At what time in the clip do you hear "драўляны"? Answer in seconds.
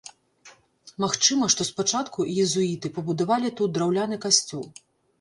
3.81-4.15